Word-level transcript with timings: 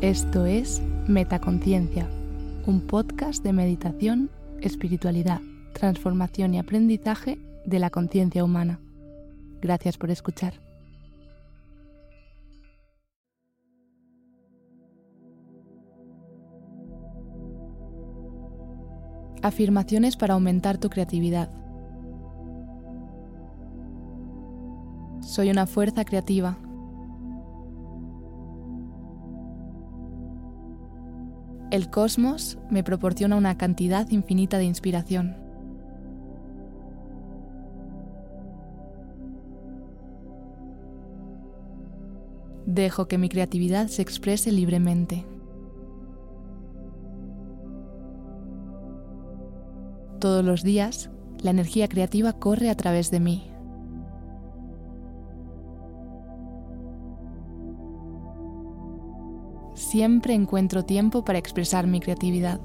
Esto 0.00 0.46
es 0.46 0.80
Metaconciencia, 1.08 2.06
un 2.66 2.82
podcast 2.82 3.42
de 3.42 3.52
meditación, 3.52 4.30
espiritualidad, 4.60 5.40
transformación 5.72 6.54
y 6.54 6.60
aprendizaje 6.60 7.36
de 7.66 7.80
la 7.80 7.90
conciencia 7.90 8.44
humana. 8.44 8.78
Gracias 9.60 9.98
por 9.98 10.12
escuchar. 10.12 10.54
Afirmaciones 19.42 20.16
para 20.16 20.34
aumentar 20.34 20.78
tu 20.78 20.90
creatividad. 20.90 21.50
Soy 25.22 25.50
una 25.50 25.66
fuerza 25.66 26.04
creativa. 26.04 26.56
El 31.78 31.90
cosmos 31.90 32.58
me 32.70 32.82
proporciona 32.82 33.36
una 33.36 33.56
cantidad 33.56 34.10
infinita 34.10 34.58
de 34.58 34.64
inspiración. 34.64 35.36
Dejo 42.66 43.06
que 43.06 43.16
mi 43.16 43.28
creatividad 43.28 43.86
se 43.86 44.02
exprese 44.02 44.50
libremente. 44.50 45.24
Todos 50.18 50.44
los 50.44 50.64
días, 50.64 51.10
la 51.38 51.52
energía 51.52 51.86
creativa 51.86 52.32
corre 52.32 52.70
a 52.70 52.74
través 52.74 53.12
de 53.12 53.20
mí. 53.20 53.47
Siempre 59.90 60.34
encuentro 60.34 60.84
tiempo 60.84 61.24
para 61.24 61.38
expresar 61.38 61.86
mi 61.86 61.98
creatividad. 61.98 62.60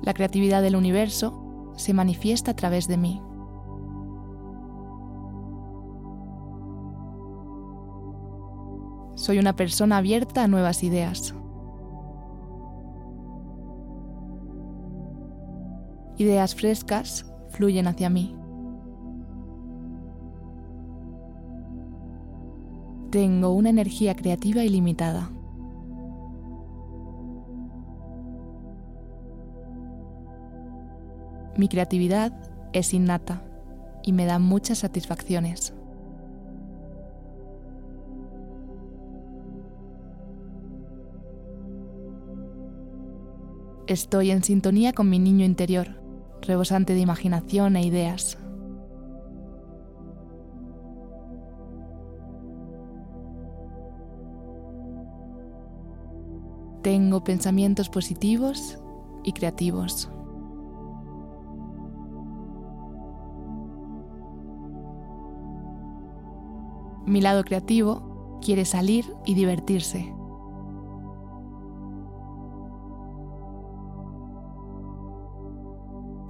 La 0.00 0.14
creatividad 0.14 0.62
del 0.62 0.76
universo 0.76 1.72
se 1.74 1.92
manifiesta 1.92 2.52
a 2.52 2.54
través 2.54 2.86
de 2.86 2.98
mí. 2.98 3.20
Soy 9.16 9.40
una 9.40 9.56
persona 9.56 9.96
abierta 9.96 10.44
a 10.44 10.46
nuevas 10.46 10.84
ideas. 10.84 11.34
Ideas 16.16 16.54
frescas 16.54 17.26
fluyen 17.48 17.88
hacia 17.88 18.08
mí. 18.08 18.37
Tengo 23.10 23.52
una 23.52 23.70
energía 23.70 24.14
creativa 24.14 24.62
ilimitada. 24.64 25.30
Mi 31.56 31.68
creatividad 31.68 32.32
es 32.74 32.92
innata 32.92 33.42
y 34.02 34.12
me 34.12 34.26
da 34.26 34.38
muchas 34.38 34.78
satisfacciones. 34.78 35.72
Estoy 43.86 44.32
en 44.32 44.44
sintonía 44.44 44.92
con 44.92 45.08
mi 45.08 45.18
niño 45.18 45.46
interior, 45.46 45.88
rebosante 46.42 46.92
de 46.92 47.00
imaginación 47.00 47.76
e 47.76 47.86
ideas. 47.86 48.36
Tengo 56.82 57.24
pensamientos 57.24 57.88
positivos 57.88 58.78
y 59.24 59.32
creativos. 59.32 60.10
Mi 67.04 67.20
lado 67.20 67.42
creativo 67.42 68.38
quiere 68.42 68.64
salir 68.64 69.04
y 69.24 69.34
divertirse. 69.34 70.14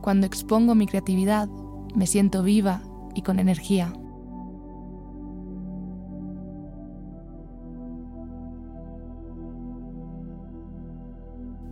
Cuando 0.01 0.27
expongo 0.27 0.75
mi 0.75 0.87
creatividad, 0.87 1.49
me 1.95 2.07
siento 2.07 2.43
viva 2.43 2.81
y 3.15 3.23
con 3.23 3.39
energía. 3.39 3.93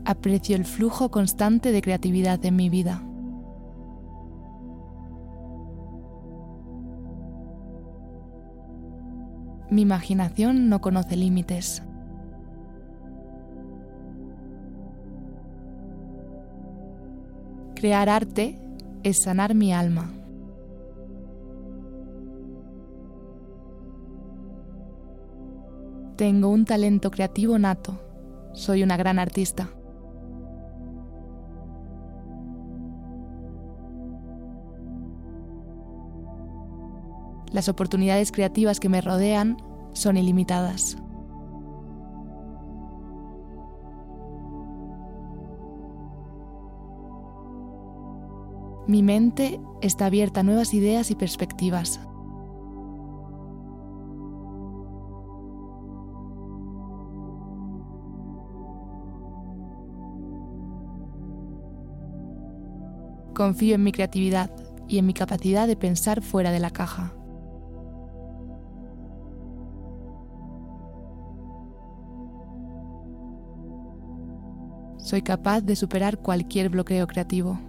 Aprecio 0.08 0.54
el 0.54 0.64
flujo 0.64 1.10
constante 1.10 1.72
de 1.72 1.82
creatividad 1.82 2.44
en 2.44 2.54
mi 2.54 2.70
vida. 2.70 3.02
Mi 9.68 9.82
imaginación 9.82 10.68
no 10.68 10.80
conoce 10.80 11.16
límites. 11.16 11.82
Crear 17.74 18.08
arte 18.08 18.60
es 19.02 19.18
sanar 19.18 19.56
mi 19.56 19.72
alma. 19.72 20.12
Tengo 26.14 26.48
un 26.48 26.64
talento 26.64 27.10
creativo 27.10 27.58
nato. 27.58 28.00
Soy 28.52 28.84
una 28.84 28.96
gran 28.96 29.18
artista. 29.18 29.75
Las 37.56 37.70
oportunidades 37.70 38.32
creativas 38.32 38.80
que 38.80 38.90
me 38.90 39.00
rodean 39.00 39.56
son 39.94 40.18
ilimitadas. 40.18 40.98
Mi 48.86 49.02
mente 49.02 49.58
está 49.80 50.04
abierta 50.04 50.40
a 50.40 50.42
nuevas 50.42 50.74
ideas 50.74 51.10
y 51.10 51.14
perspectivas. 51.14 51.98
Confío 63.34 63.76
en 63.76 63.82
mi 63.82 63.92
creatividad 63.92 64.50
y 64.88 64.98
en 64.98 65.06
mi 65.06 65.14
capacidad 65.14 65.66
de 65.66 65.76
pensar 65.76 66.20
fuera 66.20 66.50
de 66.50 66.60
la 66.60 66.68
caja. 66.68 67.15
Soy 75.06 75.22
capaz 75.22 75.60
de 75.60 75.76
superar 75.76 76.18
cualquier 76.18 76.68
bloqueo 76.68 77.06
creativo. 77.06 77.60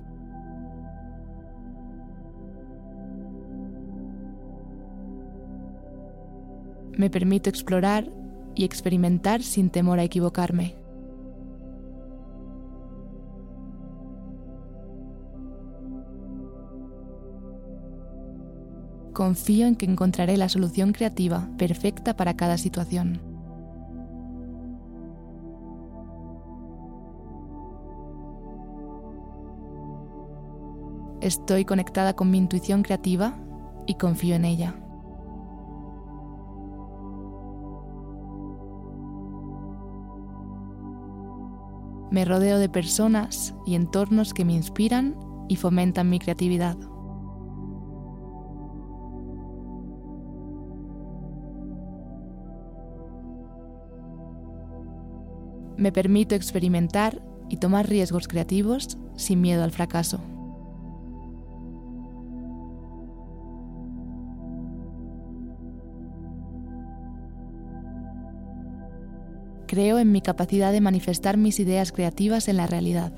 Me 6.93 7.11
permito 7.11 7.51
explorar 7.51 8.09
y 8.55 8.65
experimentar 8.65 9.43
sin 9.43 9.69
temor 9.69 9.99
a 9.99 10.03
equivocarme. 10.03 10.73
Confío 19.13 19.67
en 19.67 19.75
que 19.75 19.85
encontraré 19.85 20.37
la 20.37 20.49
solución 20.49 20.91
creativa 20.91 21.47
perfecta 21.59 22.15
para 22.15 22.35
cada 22.35 22.57
situación. 22.57 23.26
Estoy 31.21 31.65
conectada 31.65 32.15
con 32.15 32.29
mi 32.29 32.37
intuición 32.37 32.83
creativa 32.83 33.35
y 33.87 33.95
confío 33.95 34.35
en 34.35 34.45
ella. 34.45 34.75
Me 42.11 42.23
rodeo 42.23 42.59
de 42.59 42.69
personas 42.69 43.55
y 43.65 43.75
entornos 43.75 44.33
que 44.33 44.45
me 44.45 44.53
inspiran 44.53 45.15
y 45.47 45.55
fomentan 45.55 46.09
mi 46.09 46.19
creatividad. 46.19 46.77
Me 55.77 55.91
permito 55.91 56.35
experimentar 56.35 57.21
y 57.49 57.57
tomar 57.57 57.87
riesgos 57.87 58.27
creativos 58.27 58.97
sin 59.15 59.41
miedo 59.41 59.63
al 59.63 59.71
fracaso. 59.71 60.19
Creo 69.67 69.99
en 69.99 70.13
mi 70.13 70.21
capacidad 70.21 70.71
de 70.71 70.79
manifestar 70.79 71.35
mis 71.35 71.59
ideas 71.59 71.91
creativas 71.91 72.47
en 72.47 72.55
la 72.57 72.67
realidad. 72.67 73.11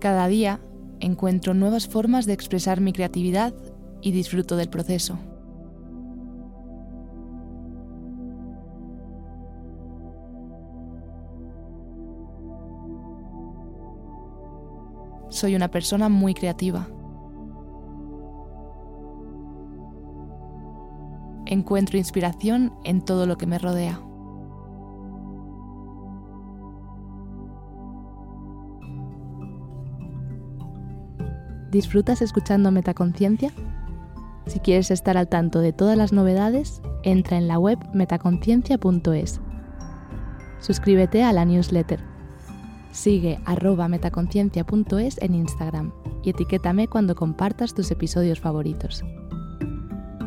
Cada 0.00 0.28
día 0.28 0.60
encuentro 1.00 1.54
nuevas 1.54 1.88
formas 1.88 2.26
de 2.26 2.34
expresar 2.34 2.82
mi 2.82 2.92
creatividad 2.92 3.54
y 4.02 4.12
disfruto 4.12 4.54
del 4.56 4.68
proceso. 4.68 5.18
Soy 15.30 15.56
una 15.56 15.70
persona 15.70 16.10
muy 16.10 16.34
creativa. 16.34 16.86
Encuentro 21.46 21.98
inspiración 21.98 22.72
en 22.84 23.02
todo 23.02 23.26
lo 23.26 23.36
que 23.36 23.46
me 23.46 23.58
rodea. 23.58 24.00
¿Disfrutas 31.70 32.22
escuchando 32.22 32.70
Metaconciencia? 32.70 33.52
Si 34.46 34.60
quieres 34.60 34.90
estar 34.90 35.16
al 35.16 35.28
tanto 35.28 35.60
de 35.60 35.72
todas 35.72 35.96
las 35.96 36.12
novedades, 36.12 36.80
entra 37.02 37.36
en 37.36 37.48
la 37.48 37.58
web 37.58 37.78
metaconciencia.es. 37.92 39.40
Suscríbete 40.60 41.24
a 41.24 41.32
la 41.32 41.44
newsletter. 41.44 42.00
Sigue 42.92 43.40
arroba 43.44 43.88
metaconciencia.es 43.88 45.18
en 45.20 45.34
Instagram 45.34 45.92
y 46.22 46.30
etiquétame 46.30 46.86
cuando 46.86 47.16
compartas 47.16 47.74
tus 47.74 47.90
episodios 47.90 48.38
favoritos. 48.38 49.04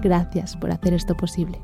Gracias 0.01 0.55
por 0.55 0.71
hacer 0.71 0.93
esto 0.93 1.15
posible. 1.15 1.59